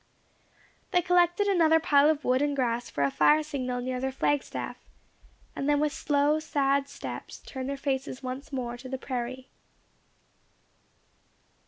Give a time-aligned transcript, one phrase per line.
[0.89, 4.41] They collected another pile of wood and grass for a fire signal near their flag
[4.41, 4.77] staff,
[5.55, 9.47] and then with slow, sad steps, turned their faces once more to the prairie.